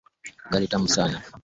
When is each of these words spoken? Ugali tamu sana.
Ugali 0.45 0.67
tamu 0.67 0.87
sana. 0.87 1.21